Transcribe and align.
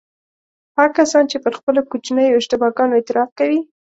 هغه 0.75 0.89
کسان 0.97 1.23
چې 1.31 1.37
پر 1.43 1.53
خپلو 1.59 1.81
کوچنیو 1.91 2.37
اشتباه 2.39 2.75
ګانو 2.77 2.97
اعتراف 2.97 3.29
کوي. 3.39 3.59